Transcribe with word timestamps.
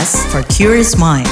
podcast 0.00 0.32
for 0.32 0.42
curious 0.48 0.96
mind. 0.96 1.28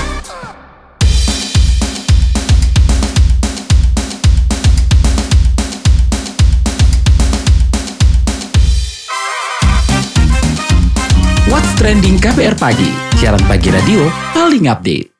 What's 11.48 11.72
Trending 11.80 12.20
KPR 12.20 12.60
Pagi, 12.60 12.92
siaran 13.16 13.40
pagi 13.48 13.72
radio 13.72 14.04
paling 14.36 14.68
update. 14.68 15.18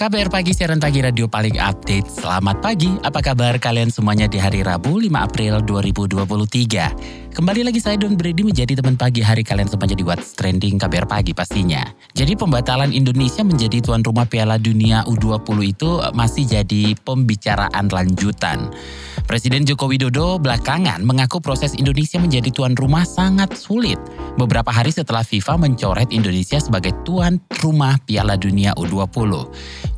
KBR 0.00 0.32
Pagi, 0.32 0.56
siaran 0.56 0.80
pagi 0.80 1.04
radio 1.04 1.28
paling 1.28 1.60
update. 1.60 2.08
Selamat 2.08 2.64
pagi, 2.64 2.88
apa 3.04 3.20
kabar 3.20 3.60
kalian 3.60 3.92
semuanya 3.92 4.24
di 4.32 4.40
hari 4.40 4.64
Rabu 4.64 4.96
5 4.96 5.12
April 5.12 5.60
2023? 5.60 7.29
Kembali 7.30 7.62
lagi 7.62 7.78
saya 7.78 7.94
Don 7.94 8.18
Brady 8.18 8.42
menjadi 8.42 8.74
teman 8.74 8.98
pagi 8.98 9.22
hari 9.22 9.46
kalian 9.46 9.70
semua 9.70 9.86
jadi 9.86 10.02
What's 10.02 10.34
Trending 10.34 10.82
KBR 10.82 11.06
Pagi 11.06 11.30
pastinya. 11.30 11.78
Jadi 12.10 12.34
pembatalan 12.34 12.90
Indonesia 12.90 13.46
menjadi 13.46 13.78
tuan 13.78 14.02
rumah 14.02 14.26
Piala 14.26 14.58
Dunia 14.58 15.06
U20 15.06 15.46
itu 15.62 16.02
masih 16.10 16.42
jadi 16.42 16.98
pembicaraan 17.06 17.86
lanjutan. 17.86 18.74
Presiden 19.30 19.62
Joko 19.62 19.86
Widodo 19.86 20.42
belakangan 20.42 21.06
mengaku 21.06 21.38
proses 21.38 21.78
Indonesia 21.78 22.18
menjadi 22.18 22.50
tuan 22.50 22.74
rumah 22.74 23.06
sangat 23.06 23.54
sulit. 23.54 24.02
Beberapa 24.34 24.74
hari 24.74 24.90
setelah 24.90 25.22
FIFA 25.22 25.54
mencoret 25.54 26.10
Indonesia 26.10 26.58
sebagai 26.58 26.98
tuan 27.06 27.38
rumah 27.62 27.94
Piala 28.10 28.34
Dunia 28.34 28.74
U20. 28.74 29.30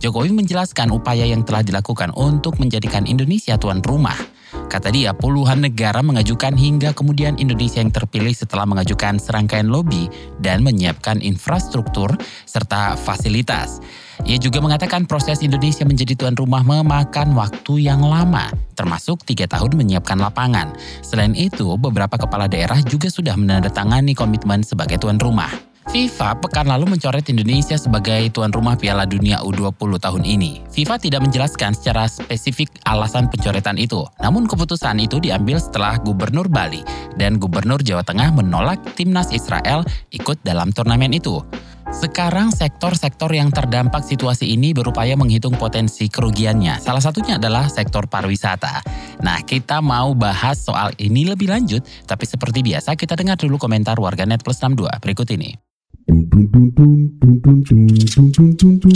Jokowi 0.05 0.37
menjelaskan 0.37 0.93
upaya 0.93 1.25
yang 1.25 1.49
telah 1.49 1.65
dilakukan 1.65 2.13
untuk 2.13 2.61
menjadikan 2.61 3.09
Indonesia 3.09 3.57
tuan 3.57 3.81
rumah. 3.81 4.21
Kata 4.53 4.93
dia, 4.93 5.17
puluhan 5.17 5.65
negara 5.65 6.05
mengajukan 6.05 6.53
hingga 6.53 6.93
kemudian 6.93 7.41
Indonesia 7.41 7.81
yang 7.81 7.89
terpilih 7.89 8.37
setelah 8.37 8.69
mengajukan 8.69 9.17
serangkaian 9.17 9.69
lobby 9.69 10.13
dan 10.45 10.61
menyiapkan 10.61 11.25
infrastruktur 11.25 12.13
serta 12.45 12.97
fasilitas. 13.01 13.81
Ia 14.29 14.37
juga 14.37 14.61
mengatakan 14.61 15.09
proses 15.09 15.41
Indonesia 15.41 15.83
menjadi 15.89 16.15
tuan 16.15 16.37
rumah 16.37 16.61
memakan 16.63 17.33
waktu 17.33 17.89
yang 17.89 18.05
lama, 18.05 18.53
termasuk 18.77 19.25
tiga 19.25 19.49
tahun 19.49 19.75
menyiapkan 19.75 20.21
lapangan. 20.21 20.77
Selain 21.01 21.33
itu, 21.33 21.75
beberapa 21.81 22.21
kepala 22.21 22.47
daerah 22.47 22.79
juga 22.85 23.09
sudah 23.09 23.35
menandatangani 23.35 24.13
komitmen 24.13 24.63
sebagai 24.63 25.01
tuan 25.01 25.17
rumah. 25.17 25.72
FIFA 25.93 26.41
pekan 26.41 26.73
lalu 26.73 26.97
mencoret 26.97 27.29
Indonesia 27.29 27.77
sebagai 27.77 28.33
tuan 28.33 28.49
rumah 28.49 28.81
Piala 28.81 29.05
Dunia 29.05 29.45
U20 29.45 30.01
tahun 30.01 30.25
ini. 30.25 30.65
FIFA 30.73 30.97
tidak 30.97 31.21
menjelaskan 31.21 31.77
secara 31.77 32.09
spesifik 32.09 32.73
alasan 32.89 33.29
pencoretan 33.29 33.77
itu, 33.77 34.01
namun 34.25 34.49
keputusan 34.49 35.05
itu 35.05 35.21
diambil 35.21 35.61
setelah 35.61 36.01
Gubernur 36.01 36.49
Bali 36.49 36.81
dan 37.21 37.37
Gubernur 37.37 37.85
Jawa 37.85 38.01
Tengah 38.09 38.33
menolak 38.33 38.81
timnas 38.97 39.37
Israel 39.37 39.85
ikut 40.09 40.41
dalam 40.41 40.73
turnamen 40.73 41.13
itu. 41.13 41.45
Sekarang 41.93 42.57
sektor-sektor 42.57 43.29
yang 43.29 43.53
terdampak 43.53 44.01
situasi 44.01 44.49
ini 44.49 44.73
berupaya 44.73 45.13
menghitung 45.13 45.61
potensi 45.61 46.09
kerugiannya. 46.09 46.81
Salah 46.81 47.05
satunya 47.05 47.37
adalah 47.37 47.69
sektor 47.69 48.09
pariwisata. 48.09 48.81
Nah, 49.21 49.45
kita 49.45 49.85
mau 49.85 50.17
bahas 50.17 50.57
soal 50.57 50.97
ini 50.97 51.29
lebih 51.29 51.53
lanjut, 51.53 51.85
tapi 52.09 52.25
seperti 52.25 52.65
biasa 52.65 52.97
kita 52.97 53.13
dengar 53.13 53.37
dulu 53.37 53.61
komentar 53.61 54.01
warganet 54.01 54.41
plus 54.41 54.57
62 54.57 54.89
berikut 55.05 55.29
ini. 55.37 55.72
Dum 56.13 56.29
dum 56.29 56.45
dum 56.53 56.69
dum 56.77 57.41
dum 57.41 57.41
dum 57.41 57.63
dum 57.65 57.87
dum 57.97 58.33
dum 58.33 58.53
dum 58.53 58.79
dum 58.79 58.93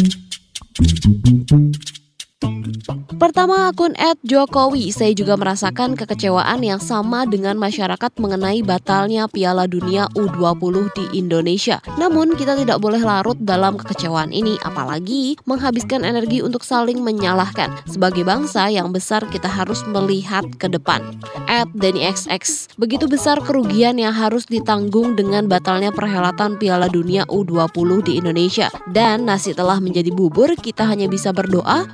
dum 1.01 1.21
dum 1.25 1.45
dum 1.47 1.96
Pertama 3.17 3.73
akun 3.73 3.97
Jokowi, 4.21 4.93
saya 4.93 5.17
juga 5.17 5.41
merasakan 5.41 5.97
kekecewaan 5.97 6.61
yang 6.61 6.77
sama 6.77 7.25
dengan 7.25 7.57
masyarakat 7.57 8.13
mengenai 8.21 8.61
batalnya 8.61 9.25
Piala 9.25 9.65
Dunia 9.65 10.05
U20 10.13 10.93
di 10.93 11.05
Indonesia. 11.17 11.81
Namun 11.97 12.37
kita 12.37 12.53
tidak 12.61 12.77
boleh 12.85 13.01
larut 13.01 13.41
dalam 13.41 13.81
kekecewaan 13.81 14.37
ini, 14.37 14.61
apalagi 14.61 15.41
menghabiskan 15.49 16.05
energi 16.05 16.45
untuk 16.45 16.61
saling 16.61 17.01
menyalahkan. 17.01 17.73
Sebagai 17.89 18.21
bangsa 18.21 18.69
yang 18.69 18.93
besar 18.93 19.25
kita 19.33 19.49
harus 19.49 19.81
melihat 19.89 20.45
ke 20.61 20.69
depan. 20.69 21.01
At 21.49 21.73
Denny 21.73 22.05
XX, 22.05 22.69
begitu 22.77 23.09
besar 23.09 23.41
kerugian 23.41 23.97
yang 23.97 24.13
harus 24.13 24.45
ditanggung 24.45 25.17
dengan 25.17 25.49
batalnya 25.49 25.89
perhelatan 25.89 26.61
Piala 26.61 26.93
Dunia 26.93 27.25
U20 27.33 28.05
di 28.05 28.13
Indonesia. 28.21 28.69
Dan 28.93 29.25
nasi 29.25 29.57
telah 29.57 29.81
menjadi 29.81 30.13
bubur, 30.13 30.53
kita 30.61 30.85
hanya 30.85 31.09
bisa 31.09 31.33
berdoa 31.33 31.89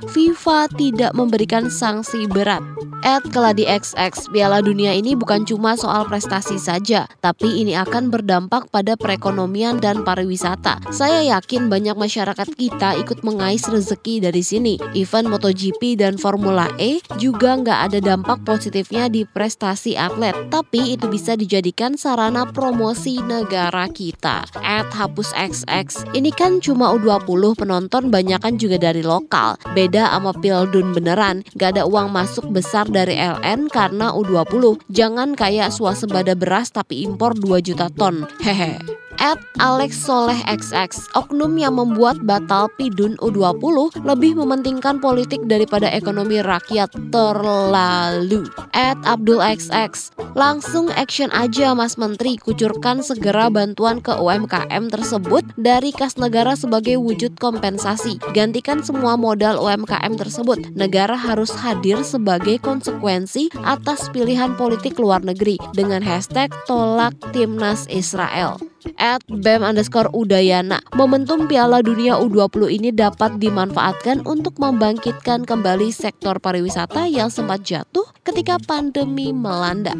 tidak 0.75 1.13
memberikan 1.17 1.69
sanksi 1.69 2.25
berat. 2.29 2.61
At 3.03 3.27
Keladi 3.27 3.67
XX, 3.67 4.31
Piala 4.31 4.63
Dunia 4.63 4.95
ini 4.95 5.11
bukan 5.11 5.43
cuma 5.43 5.75
soal 5.75 6.07
prestasi 6.07 6.55
saja, 6.55 7.03
tapi 7.19 7.59
ini 7.59 7.75
akan 7.75 8.07
berdampak 8.07 8.71
pada 8.71 8.95
perekonomian 8.95 9.83
dan 9.83 10.07
pariwisata. 10.07 10.79
Saya 10.87 11.19
yakin 11.35 11.67
banyak 11.67 11.99
masyarakat 11.99 12.47
kita 12.55 12.95
ikut 13.03 13.27
mengais 13.27 13.67
rezeki 13.67 14.23
dari 14.23 14.39
sini. 14.39 14.79
Event 14.95 15.27
MotoGP 15.27 15.99
dan 15.99 16.15
Formula 16.15 16.71
E 16.79 17.03
juga 17.19 17.59
nggak 17.59 17.79
ada 17.91 17.99
dampak 17.99 18.47
positifnya 18.47 19.11
di 19.11 19.27
prestasi 19.27 19.99
atlet, 19.99 20.31
tapi 20.47 20.95
itu 20.95 21.11
bisa 21.11 21.35
dijadikan 21.35 21.99
sarana 21.99 22.47
promosi 22.47 23.19
negara 23.19 23.91
kita. 23.91 24.47
At 24.63 24.95
Hapus 24.95 25.35
XX, 25.35 26.07
ini 26.15 26.31
kan 26.31 26.63
cuma 26.63 26.95
U20 26.95 27.59
penonton 27.59 28.07
banyak 28.07 28.39
kan 28.39 28.55
juga 28.55 28.79
dari 28.79 29.03
lokal. 29.03 29.59
Beda 29.75 30.07
sama 30.07 30.31
Pildun 30.31 30.95
beneran, 30.95 31.43
gak 31.59 31.75
ada 31.75 31.83
uang 31.83 32.07
masuk 32.07 32.47
besar 32.47 32.92
dari 32.93 33.17
LN 33.17 33.67
karena 33.73 34.13
U20. 34.13 34.85
Jangan 34.93 35.33
kayak 35.33 35.73
swasembada 35.73 36.37
beras 36.37 36.69
tapi 36.69 37.01
impor 37.01 37.33
2 37.33 37.59
juta 37.65 37.89
ton. 37.89 38.29
Hehe. 38.45 39.02
At 39.23 39.39
Alex 39.55 40.03
Soleh 40.03 40.43
XX, 40.51 40.91
oknum 41.15 41.55
yang 41.55 41.79
membuat 41.79 42.19
batal 42.27 42.67
Pidun 42.75 43.15
U20 43.23 44.03
lebih 44.03 44.35
mementingkan 44.35 44.99
politik 44.99 45.47
daripada 45.47 45.87
ekonomi 45.87 46.43
rakyat 46.43 46.91
terlalu. 47.07 48.43
At 48.75 48.99
Abdul 49.07 49.39
XX, 49.39 50.11
langsung 50.35 50.91
action 50.91 51.31
aja 51.31 51.71
Mas 51.71 51.95
Menteri, 51.95 52.35
kucurkan 52.35 52.99
segera 52.99 53.47
bantuan 53.47 54.03
ke 54.03 54.11
UMKM 54.11 54.91
tersebut 54.91 55.47
dari 55.55 55.95
kas 55.95 56.19
negara 56.19 56.59
sebagai 56.59 56.99
wujud 56.99 57.39
kompensasi. 57.39 58.19
Gantikan 58.35 58.83
semua 58.83 59.15
modal 59.15 59.55
UMKM 59.55 60.19
tersebut. 60.19 60.75
Negara 60.75 61.15
harus 61.15 61.55
hadir 61.63 62.03
sebagai 62.03 62.59
konsekuensi 62.59 63.55
atas 63.63 64.11
pilihan 64.11 64.59
politik 64.59 64.99
luar 64.99 65.23
negeri 65.23 65.55
dengan 65.71 66.03
hashtag 66.03 66.51
tolak 66.67 67.15
timnas 67.31 67.87
Israel 67.87 68.59
at 68.97 69.21
BEM 69.29 69.61
underscore 69.61 70.09
Udayana. 70.11 70.81
Momentum 70.97 71.45
Piala 71.45 71.85
Dunia 71.85 72.17
U20 72.17 72.73
ini 72.73 72.89
dapat 72.89 73.37
dimanfaatkan 73.37 74.25
untuk 74.25 74.57
membangkitkan 74.57 75.45
kembali 75.45 75.93
sektor 75.93 76.41
pariwisata 76.41 77.05
yang 77.05 77.29
sempat 77.29 77.61
jatuh 77.61 78.09
ketika 78.25 78.57
pandemi 78.63 79.29
melanda. 79.29 79.93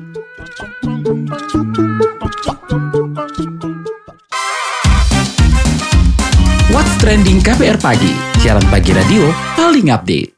What's 6.73 6.97
Trending 6.97 7.45
KPR 7.45 7.77
Pagi, 7.77 8.13
siaran 8.41 8.65
pagi 8.73 8.97
radio 8.97 9.29
paling 9.53 9.93
update. 9.93 10.32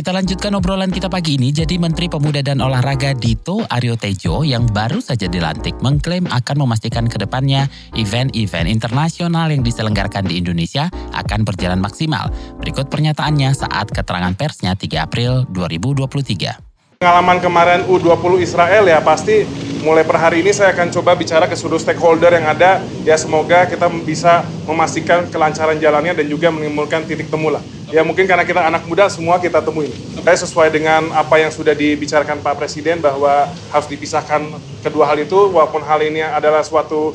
Kita 0.00 0.16
lanjutkan 0.16 0.56
obrolan 0.56 0.88
kita 0.88 1.12
pagi 1.12 1.36
ini. 1.36 1.52
Jadi 1.52 1.76
Menteri 1.76 2.08
Pemuda 2.08 2.40
dan 2.40 2.64
Olahraga 2.64 3.12
Dito 3.12 3.68
Aryo 3.68 4.00
Tejo 4.00 4.40
yang 4.48 4.64
baru 4.64 4.96
saja 4.96 5.28
dilantik 5.28 5.76
mengklaim 5.84 6.24
akan 6.24 6.64
memastikan 6.64 7.04
ke 7.04 7.20
depannya 7.20 7.68
event-event 7.92 8.64
internasional 8.64 9.52
yang 9.52 9.60
diselenggarakan 9.60 10.24
di 10.24 10.40
Indonesia 10.40 10.88
akan 11.12 11.44
berjalan 11.44 11.84
maksimal. 11.84 12.32
Berikut 12.64 12.88
pernyataannya 12.88 13.52
saat 13.52 13.92
keterangan 13.92 14.32
persnya 14.32 14.72
3 14.72 15.04
April 15.04 15.44
2023. 15.52 17.04
Pengalaman 17.04 17.36
kemarin 17.44 17.84
U20 17.84 18.40
Israel 18.40 18.88
ya 18.88 19.04
pasti 19.04 19.44
mulai 19.80 20.04
per 20.04 20.16
hari 20.20 20.44
ini 20.44 20.52
saya 20.52 20.72
akan 20.76 20.92
coba 20.92 21.16
bicara 21.16 21.48
ke 21.48 21.56
seluruh 21.56 21.80
stakeholder 21.80 22.32
yang 22.36 22.46
ada. 22.48 22.84
Ya 23.04 23.16
semoga 23.16 23.64
kita 23.68 23.88
bisa 24.04 24.44
memastikan 24.68 25.28
kelancaran 25.28 25.80
jalannya 25.80 26.16
dan 26.16 26.26
juga 26.28 26.52
menimbulkan 26.52 27.04
titik 27.08 27.32
temu 27.32 27.52
lah 27.52 27.64
ya 27.90 28.06
mungkin 28.06 28.24
karena 28.24 28.46
kita 28.46 28.62
anak 28.62 28.86
muda 28.86 29.10
semua 29.10 29.42
kita 29.42 29.58
temuin. 29.60 29.90
Saya 30.22 30.38
sesuai 30.46 30.70
dengan 30.70 31.10
apa 31.10 31.42
yang 31.42 31.50
sudah 31.50 31.74
dibicarakan 31.74 32.38
Pak 32.38 32.54
Presiden 32.62 33.02
bahwa 33.02 33.50
harus 33.74 33.88
dipisahkan 33.90 34.46
kedua 34.80 35.10
hal 35.10 35.18
itu 35.18 35.50
walaupun 35.50 35.82
hal 35.82 35.98
ini 36.06 36.22
adalah 36.22 36.62
suatu 36.62 37.12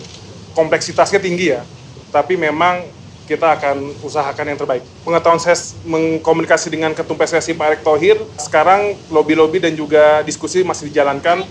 kompleksitasnya 0.54 1.24
tinggi 1.24 1.56
ya. 1.56 1.64
Tapi 2.12 2.36
memang 2.36 2.84
kita 3.26 3.58
akan 3.58 4.06
usahakan 4.06 4.54
yang 4.54 4.60
terbaik. 4.62 4.86
Pengetahuan 5.02 5.42
saya 5.42 5.58
mengkomunikasi 5.86 6.70
dengan 6.70 6.94
Ketum 6.94 7.18
PSSI 7.18 7.58
Pak 7.58 7.66
Erick 7.66 7.82
Thohir, 7.82 8.18
sekarang 8.38 8.94
lobby-lobby 9.10 9.58
dan 9.62 9.74
juga 9.74 10.22
diskusi 10.22 10.62
masih 10.62 10.94
dijalankan. 10.94 11.42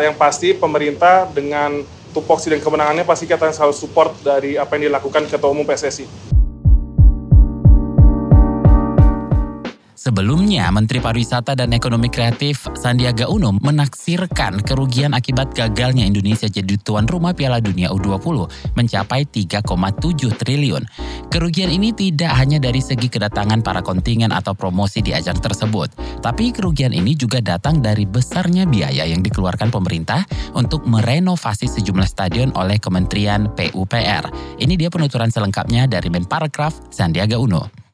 Yang 0.00 0.14
pasti 0.16 0.48
pemerintah 0.56 1.28
dengan 1.30 1.84
tupoksi 2.16 2.48
dan 2.48 2.64
kemenangannya 2.64 3.04
pasti 3.04 3.28
kita 3.28 3.52
selalu 3.52 3.76
support 3.76 4.16
dari 4.24 4.56
apa 4.56 4.80
yang 4.80 4.88
dilakukan 4.88 5.28
Ketua 5.28 5.52
Umum 5.52 5.68
PSSI. 5.68 6.35
Sebelumnya, 10.06 10.70
Menteri 10.70 11.02
Pariwisata 11.02 11.58
dan 11.58 11.74
Ekonomi 11.74 12.06
Kreatif 12.06 12.70
Sandiaga 12.78 13.26
Uno 13.26 13.50
menaksirkan 13.58 14.62
kerugian 14.62 15.10
akibat 15.10 15.50
gagalnya 15.50 16.06
Indonesia 16.06 16.46
jadi 16.46 16.78
tuan 16.78 17.10
rumah 17.10 17.34
Piala 17.34 17.58
Dunia 17.58 17.90
U20 17.90 18.46
mencapai 18.78 19.26
3,7 19.26 19.66
triliun. 20.30 20.86
Kerugian 21.26 21.74
ini 21.74 21.90
tidak 21.90 22.38
hanya 22.38 22.62
dari 22.62 22.78
segi 22.78 23.10
kedatangan 23.10 23.66
para 23.66 23.82
kontingen 23.82 24.30
atau 24.30 24.54
promosi 24.54 25.02
di 25.02 25.10
ajang 25.10 25.42
tersebut, 25.42 25.90
tapi 26.22 26.54
kerugian 26.54 26.94
ini 26.94 27.18
juga 27.18 27.42
datang 27.42 27.82
dari 27.82 28.06
besarnya 28.06 28.62
biaya 28.62 29.10
yang 29.10 29.26
dikeluarkan 29.26 29.74
pemerintah 29.74 30.22
untuk 30.54 30.86
merenovasi 30.86 31.66
sejumlah 31.66 32.06
stadion 32.06 32.54
oleh 32.54 32.78
Kementerian 32.78 33.50
PUPR. 33.58 34.30
Ini 34.62 34.74
dia 34.78 34.86
penuturan 34.86 35.34
selengkapnya 35.34 35.90
dari 35.90 36.14
Menparekraf 36.14 36.94
Sandiaga 36.94 37.42
Uno. 37.42 37.85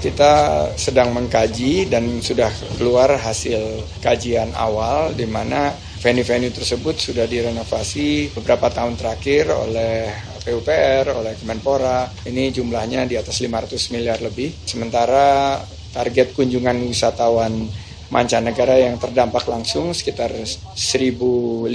Kita 0.00 0.32
sedang 0.78 1.12
mengkaji 1.12 1.90
dan 1.90 2.22
sudah 2.24 2.48
keluar 2.78 3.18
hasil 3.18 3.84
kajian 4.00 4.54
awal 4.56 5.12
di 5.12 5.26
mana 5.28 5.74
venue-venue 6.02 6.50
tersebut 6.50 6.98
sudah 6.98 7.30
direnovasi 7.30 8.34
beberapa 8.34 8.66
tahun 8.72 8.98
terakhir 8.98 9.52
oleh 9.54 10.10
PUPR, 10.42 11.14
oleh 11.14 11.38
Kemenpora. 11.38 12.10
Ini 12.26 12.50
jumlahnya 12.50 13.06
di 13.06 13.14
atas 13.14 13.38
500 13.38 13.94
miliar 13.94 14.18
lebih. 14.18 14.50
Sementara 14.66 15.62
target 15.94 16.34
kunjungan 16.34 16.82
wisatawan 16.90 17.70
mancanegara 18.12 18.76
yang 18.76 19.00
terdampak 19.00 19.48
langsung 19.48 19.96
sekitar 19.96 20.28
1.500 20.36 21.72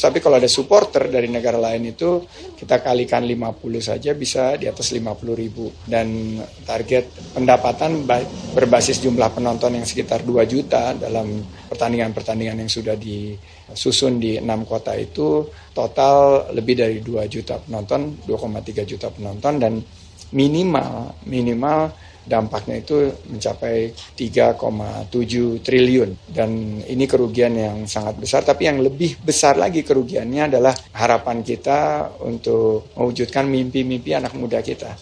tapi 0.00 0.18
kalau 0.24 0.40
ada 0.40 0.48
supporter 0.48 1.12
dari 1.12 1.28
negara 1.28 1.60
lain 1.60 1.92
itu 1.92 2.24
kita 2.56 2.80
kalikan 2.80 3.20
50 3.20 3.60
saja 3.84 4.16
bisa 4.16 4.56
di 4.56 4.64
atas 4.64 4.96
50 4.96 5.12
ribu. 5.36 5.68
Dan 5.84 6.40
target 6.64 7.36
pendapatan 7.36 8.08
berbasis 8.56 9.04
jumlah 9.04 9.28
penonton 9.36 9.76
yang 9.76 9.84
sekitar 9.84 10.24
2 10.24 10.48
juta 10.48 10.96
dalam 10.96 11.44
pertandingan-pertandingan 11.68 12.64
yang 12.64 12.70
sudah 12.72 12.96
disusun 12.96 14.16
di 14.16 14.40
enam 14.40 14.64
kota 14.64 14.96
itu 14.96 15.52
total 15.76 16.48
lebih 16.56 16.80
dari 16.80 17.04
2 17.04 17.28
juta 17.28 17.60
penonton 17.60 18.24
2,3 18.24 18.88
juta 18.88 19.12
penonton 19.12 19.60
dan 19.60 19.84
minimal 20.32 21.12
minimal 21.28 21.92
dampaknya 22.24 22.80
itu 22.80 23.12
mencapai 23.28 23.92
3,7 24.16 25.60
triliun 25.60 26.10
dan 26.32 26.80
ini 26.84 27.04
kerugian 27.04 27.54
yang 27.56 27.78
sangat 27.84 28.16
besar 28.16 28.40
tapi 28.42 28.66
yang 28.68 28.80
lebih 28.80 29.20
besar 29.20 29.60
lagi 29.60 29.84
kerugiannya 29.84 30.48
adalah 30.48 30.72
harapan 30.96 31.44
kita 31.44 32.10
untuk 32.24 32.92
mewujudkan 32.96 33.44
mimpi-mimpi 33.44 34.16
anak 34.16 34.32
muda 34.36 34.64
kita 34.64 34.96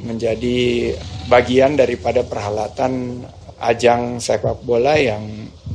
menjadi 0.00 0.92
bagian 1.28 1.76
daripada 1.76 2.24
perhelatan 2.24 3.22
ajang 3.62 4.18
sepak 4.18 4.66
bola 4.66 4.98
yang 4.98 5.22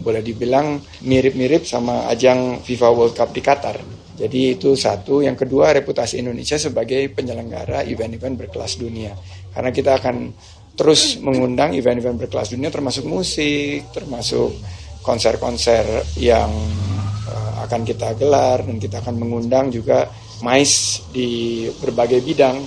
boleh 0.03 0.19
dibilang 0.19 0.79
mirip-mirip 1.07 1.63
sama 1.63 2.07
ajang 2.11 2.59
FIFA 2.63 2.89
World 2.91 3.15
Cup 3.15 3.31
di 3.31 3.41
Qatar. 3.43 3.79
Jadi 4.17 4.57
itu 4.57 4.73
satu. 4.73 5.21
Yang 5.21 5.45
kedua 5.45 5.71
reputasi 5.77 6.19
Indonesia 6.19 6.57
sebagai 6.57 7.07
penyelenggara 7.13 7.85
event-event 7.85 8.35
berkelas 8.47 8.81
dunia. 8.81 9.13
Karena 9.53 9.69
kita 9.69 10.01
akan 10.01 10.33
terus 10.77 11.17
mengundang 11.17 11.73
event-event 11.73 12.21
berkelas 12.21 12.53
dunia 12.53 12.69
termasuk 12.69 13.09
musik, 13.09 13.89
termasuk 13.89 14.53
konser-konser 15.01 16.05
yang 16.21 16.53
uh, 17.27 17.65
akan 17.65 17.81
kita 17.81 18.13
gelar 18.13 18.61
dan 18.61 18.77
kita 18.77 19.01
akan 19.01 19.17
mengundang 19.17 19.73
juga 19.73 20.05
mais 20.45 21.01
di 21.09 21.65
berbagai 21.81 22.21
bidang. 22.21 22.61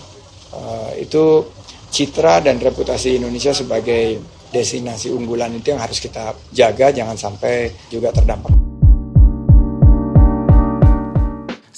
Uh, 0.51 0.91
itu 0.99 1.47
citra 1.95 2.43
dan 2.43 2.59
reputasi 2.59 3.23
Indonesia 3.23 3.55
sebagai 3.55 4.19
destinasi 4.51 5.15
unggulan 5.15 5.55
itu 5.55 5.71
yang 5.71 5.79
harus 5.79 6.03
kita 6.03 6.35
jaga 6.51 6.91
jangan 6.91 7.15
sampai 7.15 7.71
juga 7.87 8.11
terdampak. 8.11 8.60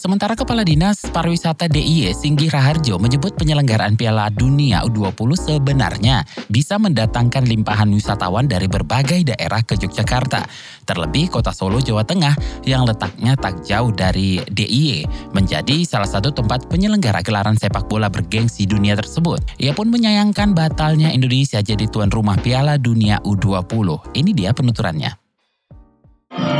Sementara 0.03 0.35
Kepala 0.35 0.67
Dinas 0.67 0.99
Pariwisata 1.15 1.71
DIY 1.71 2.11
Singgi 2.11 2.51
Raharjo 2.51 2.99
menyebut 2.99 3.39
penyelenggaraan 3.39 3.95
Piala 3.95 4.35
Dunia 4.35 4.83
U20 4.83 5.15
sebenarnya 5.39 6.27
bisa 6.51 6.75
mendatangkan 6.75 7.47
limpahan 7.47 7.87
wisatawan 7.87 8.51
dari 8.51 8.67
berbagai 8.67 9.23
daerah 9.23 9.63
ke 9.63 9.79
Yogyakarta. 9.79 10.43
Terlebih 10.91 11.31
kota 11.31 11.55
Solo, 11.55 11.79
Jawa 11.79 12.03
Tengah 12.03 12.35
yang 12.67 12.83
letaknya 12.83 13.39
tak 13.39 13.63
jauh 13.63 13.95
dari 13.95 14.43
DIY 14.43 15.07
menjadi 15.39 15.87
salah 15.87 16.11
satu 16.11 16.35
tempat 16.35 16.67
penyelenggara 16.67 17.23
gelaran 17.23 17.55
sepak 17.55 17.87
bola 17.87 18.11
bergengsi 18.11 18.67
dunia 18.67 18.99
tersebut. 18.99 19.39
Ia 19.63 19.71
pun 19.71 19.87
menyayangkan 19.87 20.51
batalnya 20.51 21.15
Indonesia 21.15 21.63
jadi 21.63 21.87
tuan 21.87 22.11
rumah 22.11 22.35
Piala 22.43 22.75
Dunia 22.75 23.23
U20. 23.23 24.19
Ini 24.19 24.31
dia 24.35 24.51
penuturannya. 24.51 25.22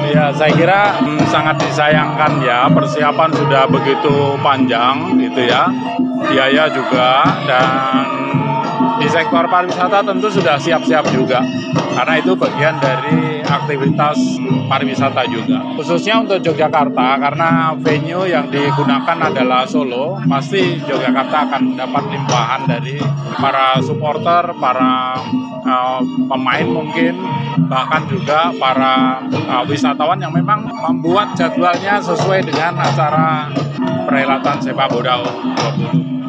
Ya, 0.03 0.29
saya 0.35 0.53
kira 0.53 0.81
hmm, 0.99 1.25
sangat 1.31 1.57
disayangkan 1.63 2.43
ya 2.43 2.69
persiapan 2.69 3.31
sudah 3.33 3.65
begitu 3.71 4.37
panjang 4.43 5.17
gitu 5.17 5.47
ya. 5.47 5.71
Biaya 6.29 6.69
juga 6.69 7.23
dan 7.47 8.07
di 9.01 9.09
sektor 9.11 9.47
pariwisata 9.49 10.05
tentu 10.05 10.29
sudah 10.31 10.59
siap-siap 10.61 11.07
juga 11.11 11.43
karena 11.97 12.15
itu 12.19 12.33
bagian 12.39 12.77
dari 12.79 13.32
aktivitas 13.53 14.17
pariwisata 14.67 15.29
juga. 15.29 15.61
Khususnya 15.77 16.25
untuk 16.25 16.41
Yogyakarta 16.41 17.21
karena 17.21 17.77
venue 17.77 18.25
yang 18.25 18.49
digunakan 18.49 19.19
adalah 19.29 19.69
Solo, 19.69 20.17
pasti 20.25 20.81
Yogyakarta 20.81 21.53
akan 21.53 21.63
mendapat 21.77 22.05
limpahan 22.09 22.63
dari 22.65 22.97
para 23.37 23.77
supporter, 23.85 24.57
para 24.57 25.21
uh, 25.69 26.01
pemain 26.29 26.67
mungkin 26.67 27.21
bahkan 27.69 28.09
juga 28.09 28.53
para 28.57 29.21
uh, 29.29 29.65
wisatawan 29.69 30.19
yang 30.21 30.33
memang 30.33 30.65
membuat 30.69 31.37
jadwalnya 31.37 32.01
sesuai 32.01 32.45
dengan 32.49 32.77
acara 32.81 33.53
perhelatan 34.09 34.57
sepak 34.61 34.89
bola 34.89 35.21
20. 35.21 36.22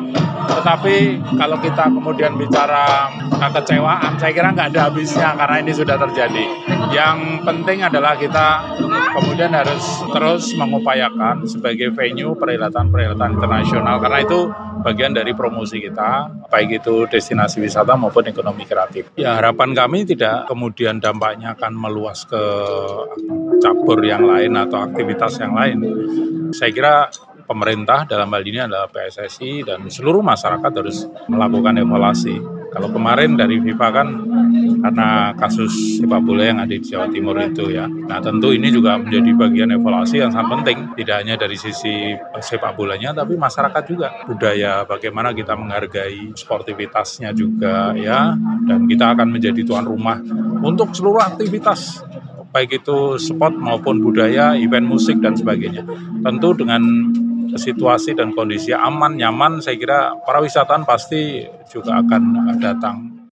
Tetapi 0.53 0.95
kalau 1.39 1.57
kita 1.59 1.89
kemudian 1.89 2.37
bicara 2.37 3.09
kekecewaan, 3.31 4.15
saya 4.21 4.31
kira 4.31 4.53
nggak 4.53 4.69
ada 4.73 4.81
habisnya 4.89 5.33
karena 5.35 5.55
ini 5.59 5.71
sudah 5.73 5.95
terjadi. 5.97 6.45
Yang 6.93 7.17
penting 7.43 7.83
adalah 7.83 8.13
kita 8.15 8.77
kemudian 9.17 9.51
harus 9.53 9.83
terus 10.13 10.53
mengupayakan 10.53 11.45
sebagai 11.45 11.93
venue 11.93 12.37
perhelatan-perhelatan 12.37 13.37
internasional 13.37 13.97
karena 14.01 14.19
itu 14.21 14.39
bagian 14.83 15.15
dari 15.15 15.31
promosi 15.31 15.79
kita, 15.79 16.27
baik 16.51 16.83
itu 16.83 17.07
destinasi 17.07 17.63
wisata 17.63 17.95
maupun 17.95 18.27
ekonomi 18.27 18.67
kreatif. 18.67 19.15
Ya 19.15 19.39
harapan 19.39 19.71
kami 19.71 20.03
tidak 20.03 20.45
kemudian 20.51 20.99
dampaknya 20.99 21.55
akan 21.55 21.73
meluas 21.73 22.27
ke 22.27 22.43
cabur 23.63 24.03
yang 24.03 24.27
lain 24.27 24.53
atau 24.59 24.83
aktivitas 24.83 25.39
yang 25.39 25.55
lain. 25.55 25.79
Saya 26.51 26.71
kira 26.75 26.95
pemerintah 27.45 28.07
dalam 28.07 28.31
hal 28.31 28.43
ini 28.43 28.59
adalah 28.63 28.87
PSSI 28.89 29.67
dan 29.67 29.87
seluruh 29.87 30.23
masyarakat 30.23 30.71
harus 30.73 31.05
melakukan 31.27 31.79
evaluasi. 31.79 32.63
Kalau 32.73 32.89
kemarin 32.89 33.37
dari 33.37 33.61
FIFA 33.61 33.87
kan 33.93 34.07
karena 34.81 35.31
kasus 35.37 36.01
sepak 36.01 36.25
bola 36.25 36.49
yang 36.49 36.57
ada 36.57 36.73
di 36.73 36.81
Jawa 36.81 37.05
Timur 37.05 37.37
itu 37.37 37.69
ya. 37.69 37.85
Nah 37.85 38.17
tentu 38.17 38.49
ini 38.49 38.73
juga 38.73 38.97
menjadi 38.97 39.29
bagian 39.37 39.69
evaluasi 39.77 40.25
yang 40.25 40.33
sangat 40.33 40.57
penting. 40.57 40.77
Tidak 40.97 41.15
hanya 41.21 41.37
dari 41.37 41.53
sisi 41.53 42.17
sepak 42.17 42.73
bolanya 42.73 43.13
tapi 43.13 43.37
masyarakat 43.37 43.83
juga. 43.85 44.09
Budaya 44.25 44.89
bagaimana 44.89 45.37
kita 45.37 45.53
menghargai 45.53 46.33
sportivitasnya 46.33 47.29
juga 47.37 47.93
ya. 47.93 48.33
Dan 48.65 48.89
kita 48.89 49.13
akan 49.13 49.37
menjadi 49.37 49.61
tuan 49.61 49.85
rumah 49.85 50.17
untuk 50.65 50.97
seluruh 50.97 51.21
aktivitas 51.21 52.01
baik 52.53 52.85
itu 52.85 53.17
sport 53.17 53.57
maupun 53.57 53.97
budaya, 54.01 54.53
event 54.53 54.85
musik 54.85 55.17
dan 55.21 55.33
sebagainya. 55.33 55.81
Tentu 56.21 56.53
dengan 56.53 56.81
situasi 57.55 58.17
dan 58.17 58.33
kondisi 58.33 58.73
aman, 58.73 59.17
nyaman, 59.17 59.61
saya 59.61 59.75
kira 59.77 59.99
para 60.25 60.41
wisatawan 60.41 60.83
pasti 60.83 61.45
juga 61.69 62.01
akan 62.01 62.53
datang. 62.59 63.22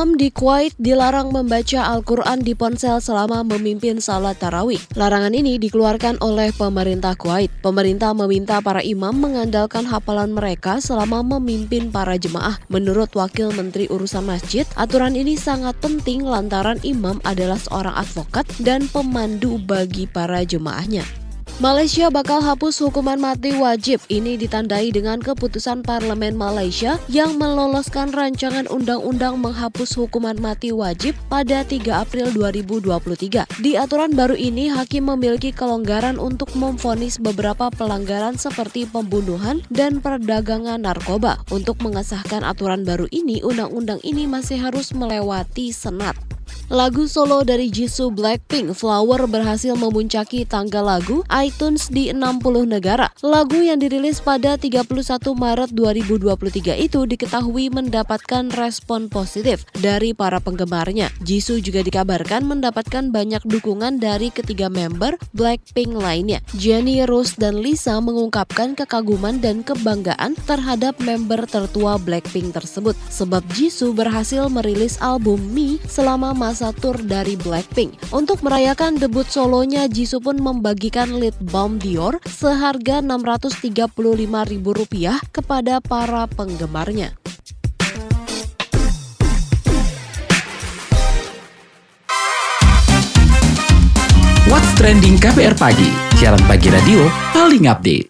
Imam 0.00 0.16
di 0.16 0.32
Kuwait 0.32 0.72
dilarang 0.80 1.28
membaca 1.28 1.92
Al-Quran 1.92 2.40
di 2.40 2.56
ponsel 2.56 3.04
selama 3.04 3.44
memimpin 3.44 4.00
salat 4.00 4.40
tarawih. 4.40 4.80
Larangan 4.96 5.36
ini 5.36 5.60
dikeluarkan 5.60 6.24
oleh 6.24 6.56
pemerintah 6.56 7.12
Kuwait. 7.20 7.52
Pemerintah 7.60 8.16
meminta 8.16 8.64
para 8.64 8.80
imam 8.80 9.12
mengandalkan 9.12 9.84
hafalan 9.84 10.32
mereka 10.32 10.80
selama 10.80 11.20
memimpin 11.20 11.92
para 11.92 12.16
jemaah. 12.16 12.56
Menurut 12.72 13.12
Wakil 13.12 13.52
Menteri 13.52 13.92
Urusan 13.92 14.24
Masjid, 14.24 14.64
aturan 14.80 15.12
ini 15.12 15.36
sangat 15.36 15.76
penting 15.84 16.24
lantaran 16.24 16.80
imam 16.80 17.20
adalah 17.28 17.60
seorang 17.60 17.92
advokat 18.00 18.48
dan 18.56 18.88
pemandu 18.88 19.60
bagi 19.60 20.08
para 20.08 20.48
jemaahnya. 20.48 21.19
Malaysia 21.60 22.08
bakal 22.08 22.40
hapus 22.40 22.80
hukuman 22.80 23.20
mati 23.20 23.52
wajib. 23.52 24.00
Ini 24.08 24.40
ditandai 24.40 24.96
dengan 24.96 25.20
keputusan 25.20 25.84
parlemen 25.84 26.32
Malaysia 26.32 26.96
yang 27.12 27.36
meloloskan 27.36 28.16
rancangan 28.16 28.64
undang-undang 28.72 29.36
menghapus 29.36 29.92
hukuman 30.00 30.40
mati 30.40 30.72
wajib 30.72 31.12
pada 31.28 31.60
3 31.60 31.84
April 32.00 32.32
2023. 32.32 33.44
Di 33.60 33.76
aturan 33.76 34.16
baru 34.16 34.40
ini, 34.40 34.72
hakim 34.72 35.12
memiliki 35.12 35.52
kelonggaran 35.52 36.16
untuk 36.16 36.48
memvonis 36.56 37.20
beberapa 37.20 37.68
pelanggaran 37.68 38.40
seperti 38.40 38.88
pembunuhan 38.88 39.60
dan 39.68 40.00
perdagangan 40.00 40.80
narkoba. 40.80 41.44
Untuk 41.52 41.84
mengesahkan 41.84 42.40
aturan 42.40 42.88
baru 42.88 43.04
ini, 43.12 43.44
undang-undang 43.44 44.00
ini 44.00 44.24
masih 44.24 44.64
harus 44.64 44.96
melewati 44.96 45.76
Senat. 45.76 46.29
Lagu 46.70 47.10
solo 47.10 47.42
dari 47.42 47.66
Jisoo 47.66 48.14
Blackpink, 48.14 48.78
Flower 48.78 49.26
berhasil 49.26 49.74
memuncaki 49.74 50.46
tangga 50.46 50.78
lagu 50.78 51.26
iTunes 51.34 51.90
di 51.90 52.14
60 52.14 52.46
negara. 52.62 53.10
Lagu 53.26 53.58
yang 53.58 53.82
dirilis 53.82 54.22
pada 54.22 54.54
31 54.54 54.86
Maret 55.34 55.74
2023 55.74 56.78
itu 56.78 57.10
diketahui 57.10 57.74
mendapatkan 57.74 58.54
respon 58.54 59.10
positif 59.10 59.66
dari 59.82 60.14
para 60.14 60.38
penggemarnya. 60.38 61.10
Jisoo 61.26 61.58
juga 61.58 61.82
dikabarkan 61.82 62.46
mendapatkan 62.46 63.10
banyak 63.10 63.42
dukungan 63.50 63.98
dari 63.98 64.30
ketiga 64.30 64.70
member 64.70 65.18
Blackpink 65.34 65.98
lainnya. 65.98 66.38
Jennie, 66.54 67.02
Rose, 67.02 67.34
dan 67.34 67.58
Lisa 67.58 67.98
mengungkapkan 67.98 68.78
kekaguman 68.78 69.42
dan 69.42 69.66
kebanggaan 69.66 70.38
terhadap 70.46 70.94
member 71.02 71.50
tertua 71.50 71.98
Blackpink 71.98 72.54
tersebut 72.54 72.94
sebab 73.10 73.42
Jisoo 73.58 73.90
berhasil 73.90 74.46
merilis 74.46 74.94
album 75.02 75.42
Me 75.50 75.82
selama 75.90 76.30
masa 76.30 76.59
masa 76.60 76.76
tur 76.76 77.00
dari 77.00 77.40
Blackpink. 77.40 78.12
Untuk 78.12 78.44
merayakan 78.44 79.00
debut 79.00 79.24
solonya, 79.24 79.88
Jisoo 79.88 80.20
pun 80.20 80.36
membagikan 80.36 81.16
lip 81.16 81.32
balm 81.48 81.80
Dior 81.80 82.20
seharga 82.28 83.00
Rp635.000 83.00 84.60
kepada 85.32 85.80
para 85.80 86.28
penggemarnya. 86.28 87.16
What's 94.52 94.68
Trending 94.76 95.16
KPR 95.16 95.56
Pagi, 95.56 95.88
siaran 96.20 96.44
pagi 96.44 96.68
radio 96.68 97.08
paling 97.32 97.64
update. 97.72 98.09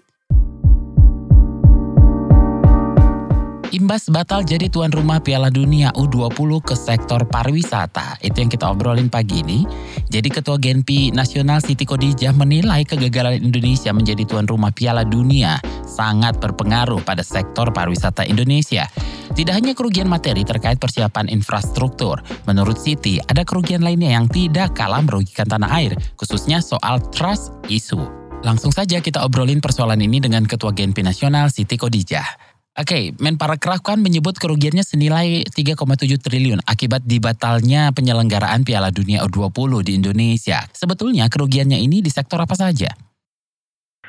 Imbas 3.70 4.10
batal 4.10 4.42
jadi 4.42 4.66
tuan 4.66 4.90
rumah 4.90 5.22
Piala 5.22 5.46
Dunia 5.46 5.94
U20 5.94 6.58
ke 6.58 6.74
sektor 6.74 7.22
pariwisata. 7.22 8.18
Itu 8.18 8.42
yang 8.42 8.50
kita 8.50 8.66
obrolin 8.66 9.06
pagi 9.06 9.46
ini. 9.46 9.62
Jadi 10.10 10.26
Ketua 10.26 10.58
Genpi 10.58 11.14
Nasional 11.14 11.62
Siti 11.62 11.86
Kodijah 11.86 12.34
menilai 12.34 12.82
kegagalan 12.82 13.38
Indonesia 13.38 13.94
menjadi 13.94 14.26
tuan 14.26 14.50
rumah 14.50 14.74
Piala 14.74 15.06
Dunia 15.06 15.62
sangat 15.86 16.42
berpengaruh 16.42 17.06
pada 17.06 17.22
sektor 17.22 17.70
pariwisata 17.70 18.26
Indonesia. 18.26 18.90
Tidak 19.30 19.54
hanya 19.54 19.78
kerugian 19.78 20.10
materi 20.10 20.42
terkait 20.42 20.82
persiapan 20.82 21.30
infrastruktur, 21.30 22.18
menurut 22.50 22.74
Siti 22.74 23.22
ada 23.22 23.46
kerugian 23.46 23.86
lainnya 23.86 24.18
yang 24.18 24.26
tidak 24.26 24.74
kalah 24.74 24.98
merugikan 24.98 25.46
tanah 25.46 25.70
air, 25.78 25.94
khususnya 26.18 26.58
soal 26.58 26.98
trust 27.14 27.54
issue. 27.70 28.02
Langsung 28.42 28.74
saja 28.74 28.98
kita 28.98 29.22
obrolin 29.22 29.62
persoalan 29.62 30.02
ini 30.02 30.18
dengan 30.18 30.42
Ketua 30.42 30.74
Genpi 30.74 31.06
Nasional 31.06 31.54
Siti 31.54 31.78
Kodijah. 31.78 32.49
Oke, 32.80 32.96
okay, 32.96 33.04
Menparekraf 33.20 33.84
kan 33.84 34.00
menyebut 34.00 34.40
kerugiannya 34.40 34.80
senilai 34.80 35.44
3,7 35.44 35.76
triliun 36.16 36.64
akibat 36.64 37.04
dibatalnya 37.04 37.92
penyelenggaraan 37.92 38.64
Piala 38.64 38.88
Dunia 38.88 39.20
U20 39.28 39.84
di 39.84 40.00
Indonesia. 40.00 40.64
Sebetulnya 40.72 41.28
kerugiannya 41.28 41.76
ini 41.76 42.00
di 42.00 42.08
sektor 42.08 42.40
apa 42.40 42.56
saja? 42.56 42.88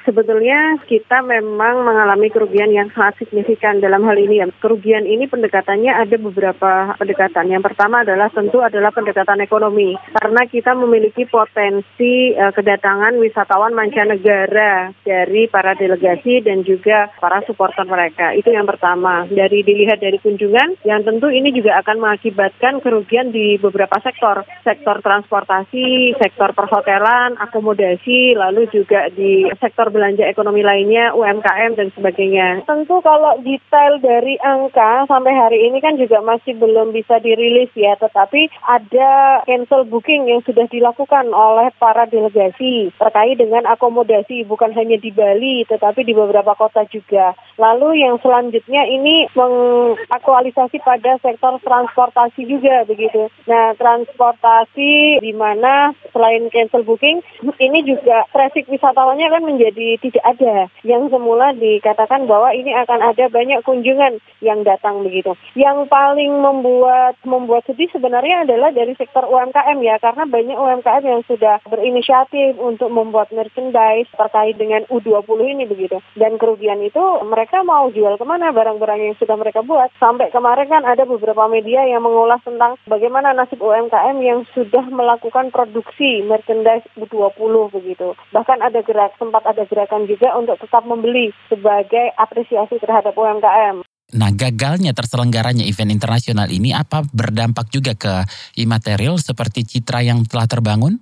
Sebetulnya 0.01 0.81
kita 0.89 1.21
memang 1.21 1.85
mengalami 1.85 2.33
kerugian 2.33 2.73
yang 2.73 2.89
sangat 2.89 3.21
signifikan 3.21 3.77
dalam 3.77 4.01
hal 4.01 4.17
ini. 4.17 4.41
Kerugian 4.57 5.05
ini 5.05 5.29
pendekatannya 5.29 5.93
ada 5.93 6.17
beberapa 6.17 6.97
pendekatan. 6.97 7.53
Yang 7.53 7.71
pertama 7.71 8.01
adalah 8.01 8.33
tentu 8.33 8.65
adalah 8.65 8.89
pendekatan 8.89 9.45
ekonomi. 9.45 9.93
Karena 10.17 10.41
kita 10.49 10.73
memiliki 10.73 11.29
potensi 11.29 12.33
uh, 12.33 12.49
kedatangan 12.49 13.21
wisatawan 13.21 13.77
mancanegara 13.77 14.89
dari 15.05 15.45
para 15.45 15.77
delegasi 15.77 16.41
dan 16.41 16.65
juga 16.65 17.13
para 17.21 17.45
supporter 17.45 17.85
mereka. 17.85 18.33
Itu 18.33 18.49
yang 18.49 18.65
pertama. 18.65 19.29
Dari 19.29 19.61
dilihat 19.61 20.01
dari 20.01 20.17
kunjungan, 20.17 20.81
yang 20.81 21.05
tentu 21.05 21.29
ini 21.29 21.53
juga 21.53 21.77
akan 21.85 22.01
mengakibatkan 22.01 22.81
kerugian 22.81 23.29
di 23.29 23.61
beberapa 23.61 24.01
sektor. 24.01 24.41
Sektor 24.65 25.05
transportasi, 25.05 26.17
sektor 26.17 26.57
perhotelan, 26.57 27.37
akomodasi, 27.37 28.33
lalu 28.33 28.65
juga 28.73 29.11
di 29.13 29.45
sektor 29.61 29.90
belanja 29.91 30.23
ekonomi 30.25 30.63
lainnya, 30.63 31.11
UMKM 31.13 31.75
dan 31.75 31.91
sebagainya. 31.93 32.63
Tentu 32.65 33.03
kalau 33.03 33.37
detail 33.43 33.99
dari 33.99 34.39
angka 34.41 35.05
sampai 35.05 35.35
hari 35.35 35.67
ini 35.67 35.83
kan 35.83 35.99
juga 35.99 36.23
masih 36.23 36.55
belum 36.55 36.95
bisa 36.95 37.19
dirilis 37.19 37.69
ya, 37.75 37.99
tetapi 37.99 38.47
ada 38.65 39.43
cancel 39.43 39.83
booking 39.85 40.31
yang 40.31 40.41
sudah 40.47 40.65
dilakukan 40.71 41.27
oleh 41.35 41.69
para 41.77 42.07
delegasi 42.07 42.95
terkait 42.95 43.35
dengan 43.35 43.67
akomodasi 43.67 44.47
bukan 44.47 44.71
hanya 44.73 44.95
di 44.97 45.11
Bali 45.11 45.67
tetapi 45.67 46.07
di 46.07 46.15
beberapa 46.15 46.55
kota 46.55 46.87
juga. 46.87 47.35
Lalu 47.59 48.05
yang 48.05 48.17
selanjutnya 48.23 48.87
ini 48.87 49.27
mengaktualisasi 49.35 50.81
pada 50.81 51.19
sektor 51.19 51.59
transportasi 51.61 52.47
juga 52.47 52.87
begitu. 52.87 53.27
Nah, 53.45 53.75
transportasi 53.77 55.21
di 55.21 55.33
mana 55.35 55.93
selain 56.13 56.47
cancel 56.49 56.85
booking 56.85 57.21
ini 57.59 57.79
juga 57.85 58.25
traffic 58.33 58.69
wisatawannya 58.69 59.27
kan 59.29 59.43
menjadi 59.45 59.80
jadi 59.81 59.97
tidak 59.97 60.25
ada 60.37 60.55
yang 60.85 61.09
semula 61.09 61.57
dikatakan 61.57 62.29
bahwa 62.29 62.53
ini 62.53 62.69
akan 62.85 63.01
ada 63.01 63.25
banyak 63.33 63.65
kunjungan 63.65 64.21
yang 64.45 64.61
datang 64.61 65.01
begitu. 65.01 65.33
Yang 65.57 65.89
paling 65.89 66.37
membuat 66.37 67.17
membuat 67.25 67.65
sedih 67.65 67.89
sebenarnya 67.89 68.45
adalah 68.45 68.69
dari 68.69 68.93
sektor 68.93 69.25
UMKM 69.25 69.81
ya 69.81 69.97
karena 69.97 70.29
banyak 70.29 70.53
UMKM 70.53 71.01
yang 71.01 71.21
sudah 71.25 71.65
berinisiatif 71.65 72.61
untuk 72.61 72.93
membuat 72.93 73.33
merchandise 73.33 74.05
terkait 74.13 74.53
dengan 74.61 74.85
U20 74.93 75.39
ini 75.49 75.65
begitu. 75.65 75.97
Dan 76.13 76.37
kerugian 76.37 76.85
itu 76.85 77.01
mereka 77.25 77.65
mau 77.65 77.89
jual 77.89 78.21
ke 78.21 78.25
mana 78.29 78.53
barang-barang 78.53 79.01
yang 79.01 79.15
sudah 79.17 79.33
mereka 79.33 79.65
buat. 79.65 79.89
Sampai 79.97 80.29
kemarin 80.29 80.69
kan 80.69 80.85
ada 80.85 81.09
beberapa 81.09 81.49
media 81.49 81.89
yang 81.89 82.05
mengulas 82.05 82.45
tentang 82.45 82.77
bagaimana 82.85 83.33
nasib 83.33 83.57
UMKM 83.57 84.21
yang 84.21 84.45
sudah 84.53 84.85
melakukan 84.93 85.49
produksi 85.49 86.21
merchandise 86.21 86.85
U20 86.93 87.73
begitu. 87.73 88.13
Bahkan 88.29 88.61
ada 88.61 88.85
gerak 88.85 89.17
sempat 89.17 89.41
ada 89.49 89.70
gerakan 89.71 90.03
juga 90.03 90.35
untuk 90.35 90.59
tetap 90.59 90.83
membeli 90.83 91.31
sebagai 91.47 92.11
apresiasi 92.19 92.75
terhadap 92.83 93.15
UMKM. 93.15 93.87
Nah, 94.11 94.27
gagalnya 94.35 94.91
terselenggaranya 94.91 95.63
event 95.63 95.87
internasional 95.87 96.51
ini 96.51 96.75
apa 96.75 97.07
berdampak 97.15 97.71
juga 97.71 97.95
ke 97.95 98.27
imaterial 98.59 99.15
seperti 99.15 99.63
citra 99.63 100.03
yang 100.03 100.27
telah 100.27 100.51
terbangun? 100.51 100.99